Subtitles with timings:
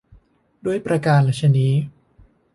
[0.65, 1.73] ด้วยประการฉะนี้